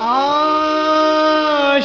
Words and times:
आशाओं 0.00 1.78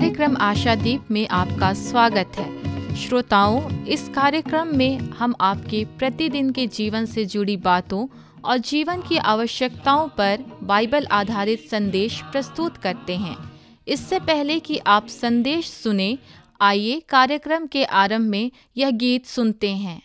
कार्यक्रम 0.00 0.36
आशादीप 0.36 1.10
में 1.10 1.28
आपका 1.28 1.72
स्वागत 1.72 2.32
है। 2.36 2.96
श्रोताओं, 2.96 3.84
इस 3.84 4.08
कार्यक्रम 4.08 4.76
में 4.76 4.98
हम 4.98 5.34
आपके 5.40 5.84
प्रतिदिन 5.84 6.50
के 6.50 6.66
जीवन 6.66 7.04
से 7.04 7.24
जुड़ी 7.24 7.56
बातों 7.56 8.06
और 8.44 8.58
जीवन 8.58 9.00
की 9.00 9.16
आवश्यकताओं 9.16 10.08
पर 10.08 10.44
बाइबल 10.62 11.06
आधारित 11.06 11.68
संदेश 11.70 12.22
प्रस्तुत 12.22 12.76
करते 12.76 13.16
हैं। 13.16 13.36
इससे 13.88 14.18
पहले 14.18 14.58
कि 14.60 14.78
आप 14.86 15.06
संदेश 15.06 15.70
सुने, 15.70 16.18
आइए 16.60 17.02
कार्यक्रम 17.08 17.66
के 17.66 17.84
आरंभ 17.84 18.30
में 18.30 18.50
यह 18.76 18.90
गीत 18.90 19.26
सुनते 19.26 19.70
हैं। 19.70 20.02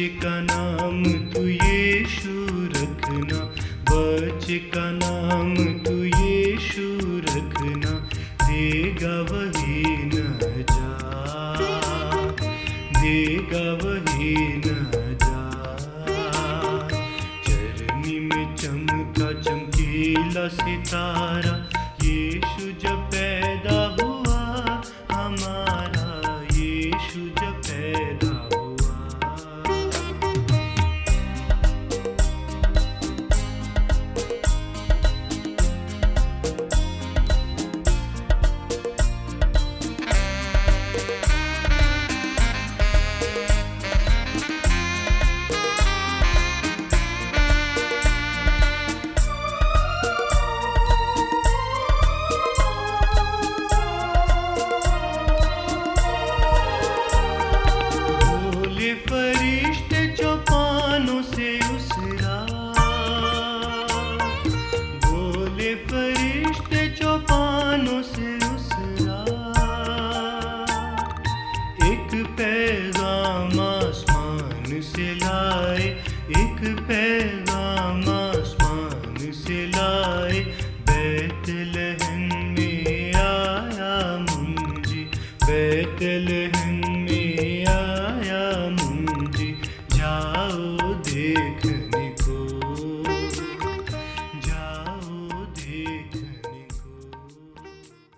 बच्चे 0.00 0.08
का 0.16 0.40
नाम 0.40 1.02
तू 1.32 1.40
यीशु 1.44 2.32
रखना 2.74 3.40
बच्चे 3.90 4.58
का 4.72 4.84
नाम 4.92 5.52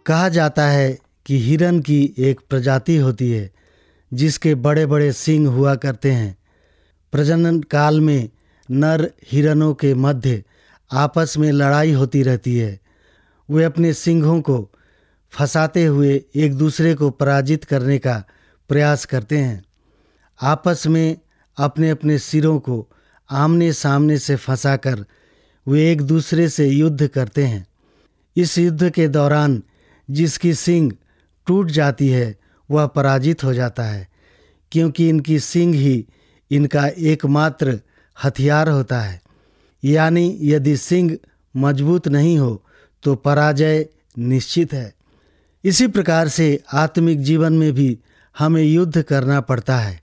कहा 0.07 0.29
जाता 0.29 0.67
है 0.67 0.99
कि 1.27 1.39
हिरन 1.39 1.81
की 1.81 2.15
एक 2.19 2.41
प्रजाति 2.51 2.97
होती 2.97 3.31
है, 3.31 3.51
जिसके 4.15 4.55
बड़े 4.55 4.87
बड़े 4.87 5.13
सींग 5.13 5.47
हुआ 5.47 5.75
करते 5.75 6.11
हैं। 6.11 6.39
प्रजनन 7.13 7.61
काल 7.61 8.01
में 8.01 8.29
नर 8.71 9.11
हिरनों 9.33 9.75
के 9.75 9.95
मध्य 9.95 10.45
आपस 10.93 11.35
में 11.39 11.53
लड़ाई 11.53 11.93
होती 11.93 12.23
रहती 12.23 12.59
है। 12.59 12.81
वे 13.51 13.65
अपने 13.65 13.93
सिंहों 13.93 14.41
को 14.41 14.71
फंसाते 15.31 15.85
हुए 15.85 16.25
एक 16.35 16.55
दूसरे 16.55 16.95
को 16.95 17.11
पराजित 17.11 17.65
करने 17.65 17.99
का 17.99 18.25
प्रयास 18.69 19.05
करते 19.05 19.39
हैं। 19.39 19.65
आपस 20.43 20.87
में 20.87 21.19
अपने 21.57 21.91
अपने 21.91 22.19
सिरों 22.19 22.59
को 22.59 22.89
आमने 23.31 23.73
सामने 23.73 24.19
से 24.19 24.37
फंसाकर 24.37 25.05
वे 25.69 25.93
एक 25.93 26.03
दूसरे 26.03 26.49
से 26.49 26.69
युद्ध 26.69 27.07
करते 27.07 27.45
हैं। 27.45 27.67
इस 28.37 28.59
युद्ध 28.59 28.91
के 28.91 29.09
दौरान 29.09 29.63
जिसकी 30.13 30.55
सींग 30.55 30.93
टूट 31.47 31.71
जाती 31.71 32.09
है, 32.09 32.37
वह 32.71 32.87
पराजित 32.87 33.45
हो 33.45 33.55
जाता 33.55 33.83
है, 33.83 34.09
क्योंकि 34.73 35.09
इनकी 35.09 35.39
सींग 35.41 35.75
ही 35.75 36.07
इनका 36.51 36.87
एकमात्र 36.87 37.81
हथियार 38.17 38.69
होता 38.69 39.01
है। 39.01 39.21
यानी 39.83 40.39
यदि 40.43 40.77
सींग 40.77 41.11
मज़बूत 41.55 42.09
नहीं 42.09 42.39
हो 42.39 42.63
तो 43.03 43.15
पराजय 43.15 43.87
निश्चित 44.19 44.73
है। 44.73 44.93
इसी 45.65 45.87
प्रकार 45.87 46.29
से 46.29 46.63
आत्मिक 46.73 47.21
जीवन 47.21 47.53
में 47.53 47.73
भी 47.73 47.99
हमें 48.39 48.63
युद्ध 48.63 49.03
करना 49.03 49.41
पड़ता 49.41 49.79
है। 49.79 50.01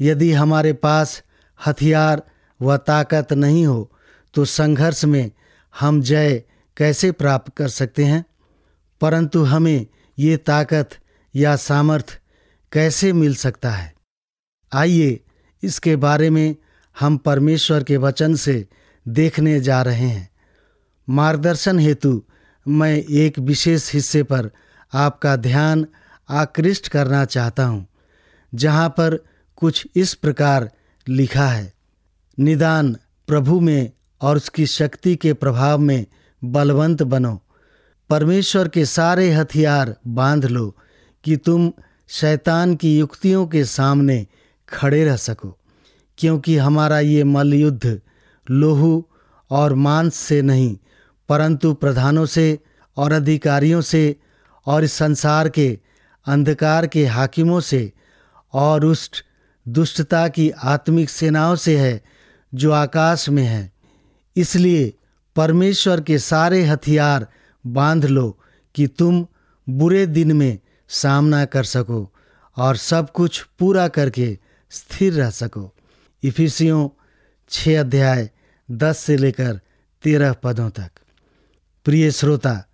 यदि 0.00 0.32
हमारे 0.32 0.72
पास 0.72 1.22
हथियार 1.66 2.22
व 2.60 2.76
ताकत 2.76 3.32
नहीं 3.32 3.66
हो 3.66 3.90
तो 4.34 4.44
संघर्ष 4.44 5.04
में 5.04 5.30
हम 5.74 6.00
जय 6.02 6.42
कैसे 6.76 7.10
प्राप्त 7.12 7.52
कर 7.56 7.68
सकते 7.68 8.04
हैं? 8.04 8.24
परंतु 9.00 9.42
हमें 9.44 9.86
ये 10.18 10.36
ताकत 10.36 10.90
या 11.34 11.56
सामर्थ 11.56 12.18
कैसे 12.72 13.12
मिल 13.12 13.34
सकता 13.34 13.70
है? 13.70 13.92
आइए 14.72 15.20
इसके 15.62 15.96
बारे 15.96 16.30
में 16.30 16.56
हम 16.96 17.16
परमेश्वर 17.16 17.84
के 17.84 17.96
वचन 17.96 18.34
से 18.34 18.66
देखने 19.06 19.60
जा 19.60 19.82
रहे 19.82 20.08
हैं। 20.08 20.28
मार्गदर्शन 21.08 21.78
हेतु 21.78 22.22
मैं 22.66 22.96
एक 22.96 23.38
विशेष 23.38 23.92
हिस्से 23.94 24.22
पर 24.22 24.50
आपका 24.92 25.36
ध्यान 25.36 25.86
आकृष्ट 26.28 26.88
करना 26.88 27.24
चाहता 27.24 27.64
हूँ, 27.64 27.86
जहाँ 28.52 28.88
पर 28.88 29.18
कुछ 29.56 29.86
इस 29.96 30.14
प्रकार 30.14 30.70
लिखा 31.06 31.46
है। 31.46 31.72
निदान 32.38 32.96
प्रभु 33.28 33.60
में 33.60 33.92
और 34.20 34.36
उसकी 34.36 34.66
शक्ति 34.66 35.14
के 35.16 35.32
प्रभाव 35.32 35.78
में 35.78 36.06
बलवंत 36.42 37.02
बनो। 37.02 37.40
परमेश्वर 38.10 38.68
के 38.68 38.84
सारे 38.84 39.30
हथियार 39.30 39.94
बाँध 40.06 40.44
लो 40.44 40.74
कि 41.24 41.36
तुम 41.36 41.72
शैतान 42.10 42.74
की 42.74 42.98
युक्तियों 42.98 43.46
के 43.46 43.64
सामने 43.64 44.26
खड़े 44.68 45.04
रह 45.04 45.16
सको, 45.16 45.56
क्योंकि 46.18 46.56
हमारा 46.56 47.00
ये 47.00 47.24
मल्लयुद्ध 47.24 48.00
लोहू 48.46 49.04
और 49.50 49.74
मांस 49.74 50.14
से 50.14 50.40
नहीं, 50.42 50.76
परंतु 51.28 51.72
प्रधानों 51.74 52.26
से 52.26 52.58
और 52.96 53.12
अधिकारियों 53.12 53.80
से 53.80 54.16
और 54.66 54.84
इस 54.84 54.92
संसार 54.92 55.48
के 55.48 55.78
अंधकार 56.26 56.86
के 56.86 57.06
हाकिमों 57.06 57.60
से 57.60 57.92
और 58.54 58.84
उस 58.84 59.10
दुष्टता 59.66 60.26
की 60.28 60.50
आत्मिक 60.50 61.10
सेनाओं 61.10 61.56
से 61.56 61.78
है 61.78 62.00
जो 62.52 62.72
आकाश 62.72 63.28
में 63.28 63.42
है। 63.42 63.72
इसलिए 64.36 64.92
परमेश्वर 65.36 66.00
के 66.00 66.18
सारे 66.18 66.62
हथियार 66.64 67.26
बाँध 67.66 68.04
लो 68.04 68.38
कि 68.74 68.86
तुम 68.86 69.26
बुरे 69.68 70.06
दिन 70.06 70.32
में 70.32 70.58
सामना 70.88 71.44
कर 71.44 71.64
सको 71.64 72.12
और 72.56 72.76
सब 72.76 73.10
कुछ 73.12 73.42
पूरा 73.58 73.88
करके 73.88 74.38
स्थिर 74.70 75.12
रह 75.12 75.30
सको। 75.30 75.74
इफिसियों 76.22 76.88
छः 77.50 77.80
अध्याय 77.80 78.30
दस 78.70 78.98
से 78.98 79.16
लेकर 79.16 79.60
तेरह 80.02 80.32
पदों 80.32 80.70
तक। 80.70 80.90
प्रिय 81.84 82.10
श्रोता, 82.10 82.64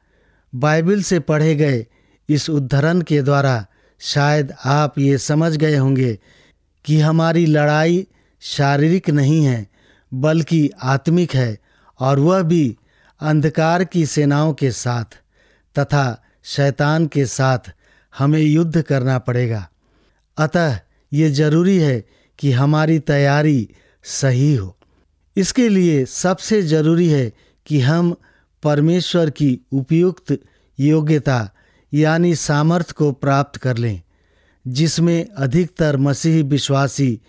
बाइबल 0.54 1.02
से 1.02 1.18
पढ़े 1.20 1.54
गए 1.54 1.86
इस 2.28 2.50
उद्धरण 2.50 3.00
के 3.00 3.22
द्वारा 3.22 3.66
शायद 4.00 4.54
आप 4.64 4.98
ये 4.98 5.18
समझ 5.18 5.56
गए 5.56 5.76
होंगे 5.76 6.18
कि 6.84 7.00
हमारी 7.00 7.46
लड़ाई 7.46 8.06
शारीरिक 8.40 9.10
नहीं 9.10 9.44
है, 9.44 9.66
बल्कि 10.14 10.70
आत्मिक 10.82 11.34
है 11.34 11.58
और 12.00 12.18
वह 12.18 12.42
भी 12.42 12.76
अंधकार 13.20 13.84
की 13.84 14.06
सेनाओं 14.06 14.52
के 14.54 14.70
साथ 14.70 15.04
तथा 15.78 16.24
शैतान 16.44 17.06
के 17.06 17.26
साथ 17.26 17.58
हमें 18.18 18.40
युद्ध 18.40 18.82
करना 18.82 19.18
पड़ेगा। 19.18 19.68
अतः 20.38 20.78
ये 21.12 21.30
ज़रूरी 21.30 21.78
है 21.78 22.04
कि 22.38 22.52
हमारी 22.52 22.98
तैयारी 22.98 23.70
सही 24.04 24.54
हो। 24.54 24.76
इसके 25.36 25.68
लिए 25.68 26.04
सबसे 26.04 26.62
ज़रूरी 26.62 27.08
है 27.08 27.32
कि 27.66 27.80
हम 27.80 28.16
परमेश्वर 28.62 29.30
की 29.30 29.60
उपयुक्त 29.72 30.38
योग्यता 30.80 31.50
यानी 31.94 32.34
सामर्थ्य 32.34 32.94
को 32.96 33.12
प्राप्त 33.12 33.56
कर 33.56 33.76
लें, 33.76 34.02
जिसमें 34.66 35.26
अधिकतर 35.28 35.96
मसीही 35.96 36.42
विश्वासी 36.42 37.20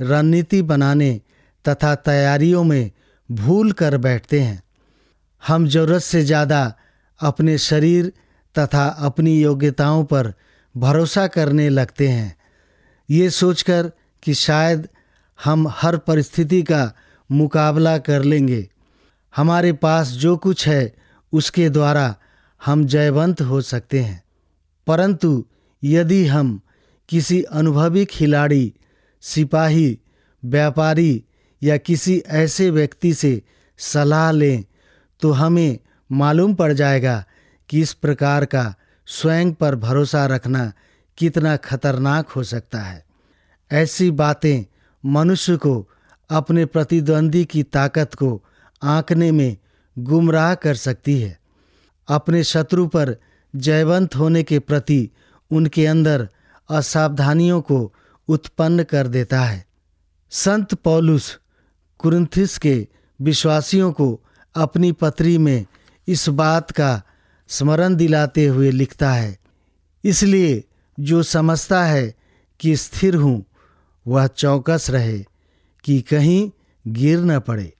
रणनीति 0.00 0.62
बनाने 0.62 1.20
तथा 1.68 1.94
तैयारियों 1.94 2.64
में 2.64 2.90
भूल 3.30 3.72
कर 3.72 3.96
बैठते 3.96 4.40
हैं। 4.40 4.61
हम 5.46 5.66
ज़रूरत 5.68 6.02
से 6.02 6.22
ज़्यादा 6.24 6.74
अपने 7.20 7.58
शरीर 7.58 8.12
तथा 8.58 8.86
अपनी 8.86 9.40
योग्यताओं 9.42 10.04
पर 10.04 10.32
भरोसा 10.76 11.26
करने 11.26 11.68
लगते 11.68 12.08
हैं। 12.08 12.36
ये 13.10 13.30
सोचकर 13.30 13.90
कि 14.22 14.34
शायद 14.34 14.88
हम 15.44 15.68
हर 15.68 15.96
परिस्थिति 15.96 16.62
का 16.62 16.92
मुकाबला 17.30 17.98
कर 17.98 18.22
लेंगे। 18.22 18.68
हमारे 19.36 19.72
पास 19.72 20.08
जो 20.08 20.36
कुछ 20.36 20.68
है, 20.68 20.94
उसके 21.32 21.68
द्वारा 21.70 22.14
हम 22.64 22.84
जयवंत 22.86 23.40
हो 23.40 23.60
सकते 23.60 24.00
हैं। 24.00 24.22
परंतु 24.86 25.44
यदि 25.84 26.26
हम 26.26 26.60
किसी 27.08 27.42
अनुभवी 27.42 28.04
खिलाड़ी, 28.04 28.74
सिपाही, 29.20 29.98
व्यापारी 30.44 31.24
या 31.62 31.76
किसी 31.76 32.22
ऐसे 32.26 32.70
व्यक्ति 32.70 33.14
से 33.14 33.42
सलाह 33.78 34.30
लें 34.30 34.64
तो 35.22 35.30
हमें 35.30 35.78
मालूम 36.12 36.54
पड़ 36.54 36.72
जाएगा 36.72 37.24
कि 37.68 37.80
इस 37.80 37.92
प्रकार 37.92 38.44
का 38.44 38.74
स्वयं 39.06 39.52
पर 39.52 39.74
भरोसा 39.74 40.26
रखना 40.26 40.72
कितना 41.18 41.56
खतरनाक 41.56 42.28
हो 42.28 42.42
सकता 42.42 42.78
है। 42.78 43.04
ऐसी 43.72 44.10
बातें 44.10 44.64
मनुष्य 45.06 45.56
को 45.56 45.88
अपने 46.30 46.64
प्रतिद्वंदी 46.64 47.44
की 47.44 47.62
ताकत 47.62 48.14
को 48.14 48.42
आंकने 48.82 49.32
में 49.32 49.56
गुमराह 49.98 50.54
कर 50.54 50.74
सकती 50.74 51.20
है। 51.20 51.38
अपने 52.08 52.44
शत्रु 52.44 52.86
पर 52.86 53.16
जयवंत 53.56 54.16
होने 54.16 54.42
के 54.42 54.58
प्रति 54.58 55.10
उनके 55.50 55.86
अंदर 55.86 56.28
असावधानियों 56.70 57.60
को 57.60 57.92
उत्पन्न 58.28 58.82
कर 58.82 59.06
देता 59.06 59.40
है। 59.40 59.66
संत 60.30 60.74
पौलुस 60.74 61.38
कुरिन्थिस 61.98 62.58
के 62.58 62.88
विश्वासियों 63.20 63.92
को 63.92 64.20
अपनी 64.54 64.92
पत्री 64.92 65.36
में 65.38 65.64
इस 66.08 66.28
बात 66.30 66.70
का 66.70 67.00
स्मरण 67.50 67.94
दिलाते 67.96 68.46
हुए 68.46 68.70
लिखता 68.70 69.12
है, 69.12 69.38
इसलिए 70.04 70.62
जो 70.98 71.22
समझता 71.22 71.84
है 71.84 72.14
कि 72.60 72.76
स्थिर 72.76 73.14
हूँ, 73.14 73.44
वह 74.06 74.26
चौकस 74.26 74.86
रहे 74.90 75.18
कि 75.84 76.00
कहीं 76.02 76.50
गिर 76.84 77.18
न 77.20 77.38
पड़े। 77.40 77.72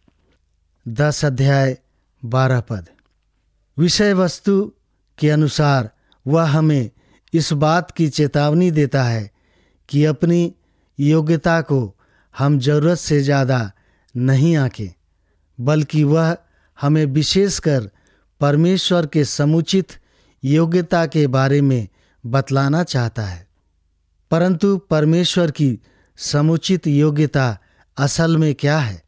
दस 0.87 1.25
अध्याय, 1.25 1.77
बारह 2.23 2.61
पद। 2.61 2.89
विषय 3.77 4.13
वस्तु 4.15 4.73
के 5.19 5.31
अनुसार 5.31 5.91
वह 6.27 6.49
हमें 6.49 6.91
इस 7.33 7.53
बात 7.55 7.91
की 7.91 8.09
चेतावनी 8.09 8.71
देता 8.71 9.03
है 9.05 9.31
कि 9.89 10.05
अपनी 10.05 10.53
योग्यता 10.99 11.61
को 11.63 11.81
हम 12.35 12.59
ज़रूरत 12.59 12.99
से 12.99 13.21
ज़्यादा 13.21 13.71
नहीं 14.15 14.57
आंकें, 14.57 14.93
बल्कि 15.59 16.05
वह 16.05 16.37
हमें 16.83 17.05
विशेषकर 17.07 17.91
परमेश्वर 18.41 19.07
के 19.07 19.25
समुचित 19.25 19.93
योग्यता 20.43 21.07
के 21.07 21.27
बारे 21.27 21.61
में 21.61 21.89
बतलाना 22.27 22.83
चाहता 22.85 23.27
है। 23.27 23.47
परंतु 24.31 24.77
परमेश्वर 24.91 25.51
की 25.51 25.79
समुचित 26.19 26.87
योग्यता 26.87 27.59
असल 27.97 28.37
में 28.37 28.55
क्या 28.55 28.79
है? 28.79 29.03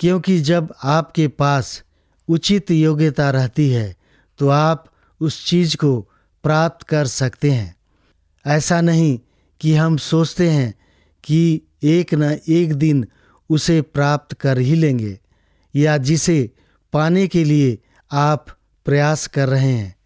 क्योंकि 0.00 0.38
जब 0.40 0.74
आपके 0.84 1.28
पास 1.28 1.82
उचित 2.28 2.70
योग्यता 2.70 3.30
रहती 3.30 3.70
है 3.70 3.96
तो 4.38 4.48
आप 4.48 4.84
उस 5.20 5.46
चीज़ 5.46 5.76
को 5.76 6.00
प्राप्त 6.44 6.86
कर 6.86 7.06
सकते 7.06 7.50
हैं। 7.50 7.76
ऐसा 8.46 8.80
नहीं 8.80 9.18
कि 9.60 9.74
हम 9.74 9.96
सोचते 9.96 10.50
हैं 10.50 10.74
कि 11.24 11.60
एक 11.82 12.14
न 12.14 12.38
एक 12.48 12.74
दिन 12.74 13.06
उसे 13.50 13.80
प्राप्त 13.82 14.32
कर 14.34 14.58
ही 14.58 14.74
लेंगे, 14.74 15.18
या 15.74 15.96
जिसे 15.96 16.50
पाने 16.92 17.26
के 17.26 17.44
लिए 17.44 17.78
आप 18.12 18.46
प्रयास 18.84 19.26
कर 19.26 19.48
रहे 19.48 19.72
हैं। 19.72 19.96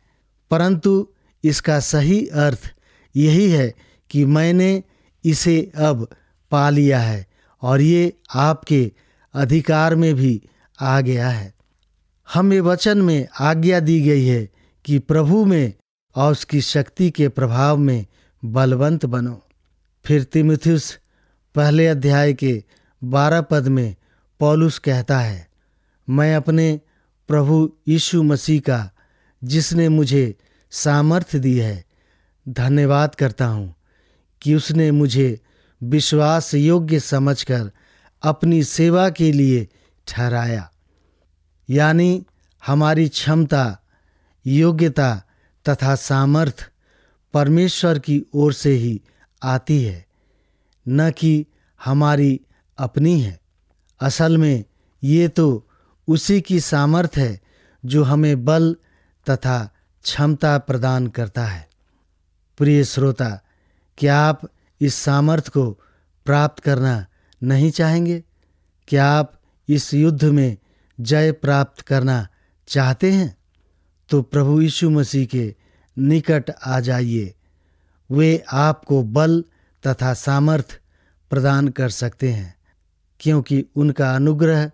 परंतु 0.51 1.09
इसका 1.45 1.81
सही 1.81 2.27
अर्थ 2.27 2.75
यही 3.17 3.51
है 3.51 3.75
कि 4.11 4.25
मैंने 4.25 4.83
इसे 5.25 5.73
अब 5.77 6.09
पा 6.51 6.71
लिया 6.71 6.99
है 6.99 7.27
और 7.63 7.81
ये 7.81 8.13
आपके 8.35 8.93
अधिकार 9.35 9.95
में 9.95 10.15
भी 10.15 10.43
आ 10.81 11.01
गया 11.01 11.29
है। 11.29 11.55
हमें 12.35 12.61
वचन 12.61 13.03
में 13.03 13.29
आज्ञा 13.41 13.81
दी 13.81 14.01
गई 14.01 14.27
है 14.27 14.49
कि 14.85 14.99
प्रभु 14.99 15.45
में 15.45 15.73
और 16.17 16.33
उसकी 16.33 16.61
शक्ति 16.61 17.11
के 17.11 17.29
प्रभाव 17.29 17.77
में 17.77 18.07
बलवंत 18.45 19.07
बनो। 19.07 19.47
फिर 20.05 20.25
तिमिथुस 20.25 20.99
पहले 21.55 21.87
अध्याय 21.87 22.35
के 22.35 22.65
बारह 23.05 23.41
पद 23.41 23.69
में 23.69 23.97
पॉलुस 24.41 24.79
कहता 24.79 25.19
है 25.19 25.54
मैं 26.09 26.35
अपने 26.37 26.81
प्रभु 27.29 27.73
यीशु 27.89 28.23
मसीह 28.23 28.61
का, 28.61 28.91
जिसने 29.45 29.89
मुझे 29.89 30.35
सामर्थ्य 30.71 31.39
दी 31.39 31.59
है, 31.59 31.85
धन्यवाद 32.49 33.15
करता 33.15 33.47
हूँ 33.47 33.75
कि 34.43 34.55
उसने 34.55 34.91
मुझे 34.91 35.41
विश्वास 35.83 36.55
योग्य 36.55 37.01
समझकर 37.01 37.71
अपनी 38.23 38.63
सेवा 38.63 39.09
के 39.11 39.33
लिए 39.33 39.69
ठहराया। 40.09 40.71
यानी 41.71 42.25
हमारी 42.67 43.09
क्षमता, 43.09 43.79
योग्यता 44.47 45.23
तथा 45.69 45.95
सामर्थ 45.95 46.71
परमेश्वर 47.35 47.99
की 47.99 48.23
ओर 48.35 48.53
से 48.53 48.71
ही 48.71 49.01
आती 49.43 49.83
है, 49.83 50.07
न 50.89 51.11
कि 51.11 51.47
हमारी 51.85 52.41
अपनी 52.79 53.21
है। 53.21 53.39
असल 54.01 54.37
में 54.39 54.65
ये 55.05 55.29
तो 55.29 55.69
उसी 56.09 56.41
की 56.41 56.61
सामर्थ 56.61 57.11
है, 57.17 57.41
जो 57.85 58.03
हमें 58.05 58.45
बल 58.45 58.77
तथा 59.31 59.71
क्षमता 60.03 60.59
प्रदान 60.59 61.07
करता 61.07 61.47
है। 61.47 61.69
प्रिय 62.59 62.85
श्रोता, 62.85 63.41
क्या 63.99 64.19
आप 64.19 64.41
इस 64.81 64.95
सामर्थ्य 64.95 65.51
को 65.55 65.71
प्राप्त 66.25 66.63
करना 66.63 67.07
नहीं 67.43 67.71
चाहेंगे? 67.71 68.23
क्या 68.89 69.07
आप 69.07 69.41
इस 69.69 69.95
युद्ध 69.95 70.25
में 70.25 70.57
जय 71.01 71.33
प्राप्त 71.33 71.81
करना 71.81 72.29
चाहते 72.69 73.13
हैं? 73.13 73.37
तो 74.09 74.23
प्रभु 74.23 74.61
यीशु 74.61 74.91
मसीह 74.91 75.27
के 75.27 75.55
निकट 75.99 76.51
आ 76.67 76.81
जाइए। 76.81 77.35
वे 78.11 78.45
आपको 78.53 79.03
बल 79.03 79.45
तथा 79.87 80.15
सामर्थ 80.15 80.81
प्रदान 81.31 81.69
कर 81.69 81.89
सकते 81.89 82.33
हैं, 82.33 82.55
क्योंकि 83.21 83.65
उनका 83.77 84.15
अनुग्रह 84.15 84.71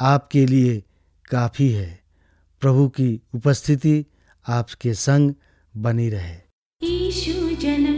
आपके 0.00 0.46
लिए 0.46 0.82
काफ़ी 1.30 1.70
है। 1.72 2.00
प्रभु 2.60 2.88
की 2.88 3.20
उपस्थिति 3.34 4.06
आपके 4.48 4.94
संग 4.94 5.34
बनी 5.76 6.08
रहे। 6.08 6.36
यीशु 6.82 7.56
जन्मा 7.56 7.95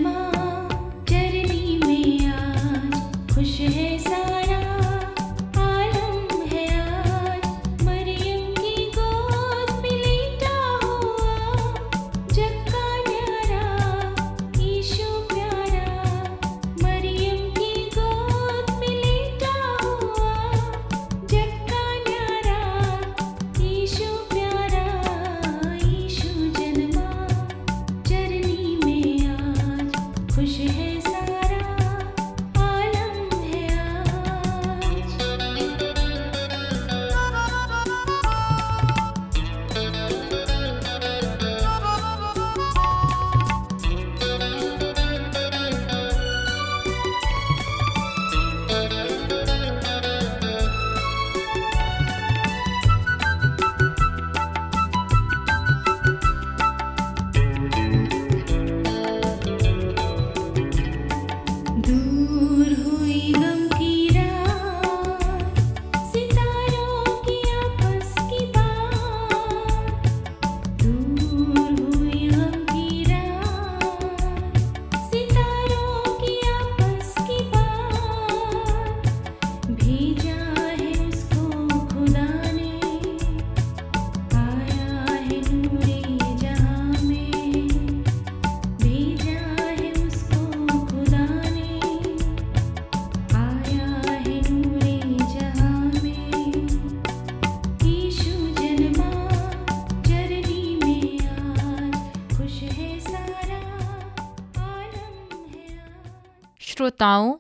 श्रोताओं, 106.79 107.35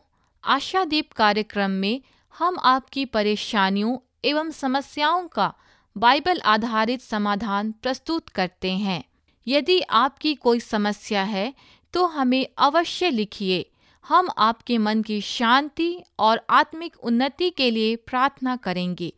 आशादीप 0.45 1.12
कार्यक्रम 1.12 1.71
में 1.71 2.00
हम 2.38 2.57
आपकी 2.59 3.04
परेशानियों 3.04 3.97
एवं 4.25 4.50
समस्याओं 4.50 5.26
का 5.28 5.52
बाइबल 5.97 6.40
आधारित 6.45 7.02
समाधान 7.02 7.71
प्रस्तुत 7.73 8.28
करते 8.28 8.73
हैं। 8.73 9.04
यदि 9.47 9.80
आपकी 9.80 10.35
कोई 10.35 10.61
समस्या 10.61 11.23
है 11.23 11.54
तो 11.95 12.07
हमें 12.07 12.47
अवश्य 12.59 13.11
लिखिए। 13.11 13.64
हम 14.04 14.28
आपके 14.38 14.78
मन 14.78 15.02
की 15.02 15.21
शांति 15.21 16.02
और 16.18 16.40
आत्मिक 16.50 16.97
उन्नति 16.97 17.50
के 17.50 17.71
लिए 17.71 17.97
प्रार्थना 17.97 18.57
करेंगे। 18.57 19.12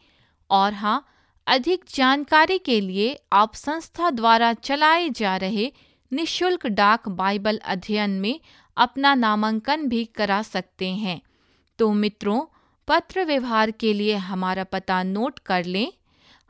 और 0.50 0.72
हाँ 0.72 1.04
अधिक 1.46 1.84
जानकारी 1.94 2.58
के 2.58 2.80
लिए 2.80 3.18
आप 3.32 3.54
संस्था 3.54 4.10
द्वारा 4.10 4.52
चलाए 4.52 5.08
जा 5.08 5.36
रहे 5.36 5.72
निशुल्क 6.12 6.66
डाक 6.66 7.08
बाइबल 7.08 7.58
अध्ययन 7.64 8.10
में 8.10 8.40
अपना 8.80 9.14
नामांकन 9.14 9.86
भी 9.88 10.04
करा 10.04 10.42
सकते 10.42 10.88
हैं। 10.88 11.20
तो 11.78 11.92
मित्रों, 11.92 12.40
पत्र 12.88 13.24
व्यवहार 13.24 13.70
के 13.70 13.92
लिए 13.92 14.16
हमारा 14.16 14.64
पता 14.64 15.02
नोट 15.02 15.38
कर 15.38 15.64
लें। 15.64 15.92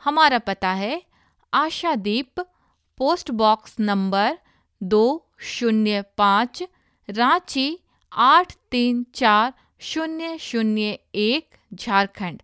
हमारा 0.05 0.39
पता 0.39 0.69
है, 0.73 1.03
आशादीप, 1.53 2.41
पोस्ट 2.99 3.31
बॉक्स 3.31 3.77
नंबर 3.81 4.39
दो 4.83 5.27
शून्य 5.39 6.03
पाँच, 6.19 6.63
रांची 7.09 7.77
आठ 8.13 8.55
तीन 8.71 9.07
चार 9.15 9.53
शून्य 9.81 10.37
शून्य 10.39 10.99
एक, 11.15 11.55
झारखंड। 11.75 12.43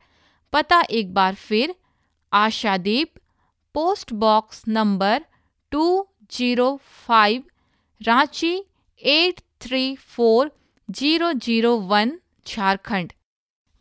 पता 0.53 0.81
एक 0.91 1.15
बार 1.15 1.35
फिर, 1.35 1.75
Ashadeep, 2.33 3.15
post 3.75 4.13
box 4.13 4.63
number 4.69 5.25
two 5.71 6.07
zero 6.31 6.81
five 7.07 7.43
Ranchi 8.01 8.61
eight 9.03 9.41
three 9.61 9.95
four 10.09 10.51
zero 10.89 11.33
zero 11.33 11.77
one 11.89 12.13
Jharkhand. 12.47 13.13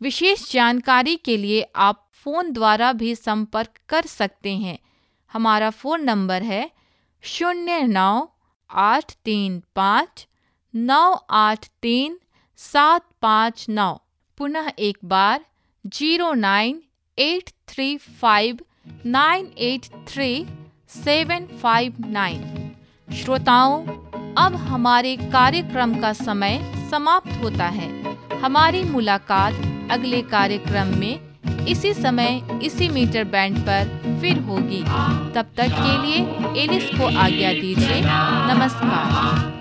विशेष 0.00 0.50
जानकारी 0.52 1.16
के 1.16 1.36
लिए 1.36 1.66
आप 1.76 2.02
फ़ोन 2.24 2.52
द्वारा 2.52 2.92
भी 2.92 3.14
संपर्क 3.14 3.78
कर 3.88 4.06
सकते 4.06 4.54
हैं। 4.56 4.78
हमारा 5.32 5.70
फ़ोन 5.70 6.02
नंबर 6.04 6.42
है 6.42 6.70
शून्य 7.24 7.80
नौ 7.82 8.26
आठ 8.70 9.12
तीन 9.24 9.62
पाँच 9.76 10.26
नौ 10.74 11.02
आठ 11.32 11.66
तीन 11.82 12.18
सात 12.58 13.04
पाँच 13.22 13.66
नौ। 13.68 13.92
पुनः 14.38 14.70
एक 14.78 14.98
बार 15.04 15.44
zero 15.84 16.32
nine 16.34 16.82
eight 17.18 17.50
three 17.68 17.96
five 18.20 18.58
nine 19.06 19.52
eight 19.58 19.86
three 20.08 20.46
seven 20.94 21.46
five 21.62 21.94
nine. 22.06 22.72
श्रोताओं 23.14 23.84
अब 24.38 24.54
हमारे 24.54 25.16
कार्यक्रम 25.16 25.94
का 26.00 26.12
समय 26.12 26.72
समाप्त 26.90 27.40
होता 27.42 27.64
है। 27.64 27.88
हमारी 28.40 28.82
मुलाकात 28.84 29.52
अगले 29.90 30.22
कार्यक्रम 30.22 30.86
में 30.98 31.20
इसी 31.66 31.92
समय 31.94 32.42
इसी 32.62 32.88
मीटर 32.88 33.24
बैंड 33.24 33.58
पर 33.58 34.18
फिर 34.20 34.38
होगी। 34.38 34.82
तब 35.34 35.46
तक 35.56 35.70
के 35.78 35.96
लिए 36.02 36.18
एलिस 36.62 36.88
को 36.90 37.06
आज्ञा 37.18 37.52
दीजिए। 37.52 38.00
नमस्कार। 38.52 39.54